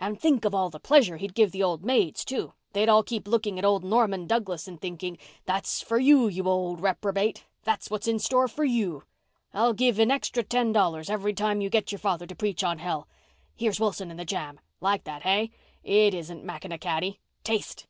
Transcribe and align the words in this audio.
And 0.00 0.18
think 0.20 0.44
of 0.44 0.52
all 0.52 0.68
the 0.68 0.80
pleasure 0.80 1.16
he'd 1.16 1.32
give 1.32 1.52
the 1.52 1.62
old 1.62 1.84
maids, 1.84 2.24
too. 2.24 2.54
They'd 2.72 2.88
all 2.88 3.04
keep 3.04 3.28
looking 3.28 3.56
at 3.56 3.64
old 3.64 3.84
Norman 3.84 4.26
Douglas 4.26 4.66
and 4.66 4.80
thinking, 4.80 5.16
'That's 5.44 5.80
for 5.80 5.96
you, 6.00 6.26
you 6.26 6.48
old 6.48 6.80
reprobate. 6.80 7.44
That's 7.62 7.88
what's 7.88 8.08
in 8.08 8.18
store 8.18 8.48
for 8.48 8.64
you!' 8.64 9.04
I'll 9.54 9.72
give 9.72 10.00
an 10.00 10.10
extra 10.10 10.42
ten 10.42 10.72
dollars 10.72 11.08
every 11.08 11.34
time 11.34 11.60
you 11.60 11.70
get 11.70 11.92
your 11.92 12.00
father 12.00 12.26
to 12.26 12.34
preach 12.34 12.64
on 12.64 12.78
hell. 12.80 13.06
Here's 13.54 13.78
Wilson 13.78 14.10
and 14.10 14.18
the 14.18 14.24
jam. 14.24 14.58
Like 14.80 15.04
that, 15.04 15.22
hey? 15.22 15.52
It 15.84 16.14
isn't 16.14 16.44
macanaccady. 16.44 17.20
Taste!" 17.44 17.86